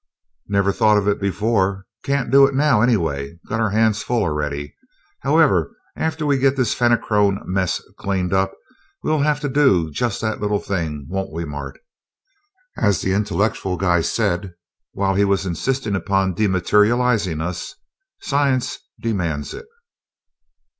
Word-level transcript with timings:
"Never 0.47 0.71
thought 0.71 0.97
of 0.97 1.07
it 1.07 1.21
before. 1.21 1.85
Can't 2.03 2.31
do 2.31 2.47
it 2.47 2.55
now, 2.55 2.81
anyway 2.81 3.37
got 3.47 3.59
our 3.59 3.69
hands 3.69 4.01
full 4.01 4.23
already. 4.23 4.73
However, 5.19 5.75
after 5.95 6.25
we 6.25 6.39
get 6.39 6.55
this 6.55 6.73
Fenachrone 6.73 7.39
mess 7.45 7.83
cleaned 7.99 8.33
up 8.33 8.51
we'll 9.03 9.19
have 9.19 9.39
to 9.41 9.47
do 9.47 9.91
just 9.91 10.19
that 10.21 10.41
little 10.41 10.57
thing, 10.59 11.05
won't 11.07 11.31
we, 11.31 11.45
Mart? 11.45 11.79
As 12.75 12.99
that 13.01 13.13
intellectual 13.13 13.77
guy 13.77 14.01
said 14.01 14.55
while 14.91 15.13
he 15.13 15.23
was 15.23 15.45
insisting 15.45 15.93
upon 15.95 16.33
dematerializing 16.33 17.39
us, 17.39 17.75
'Science 18.21 18.79
demands 18.99 19.53
it.'" 19.53 19.67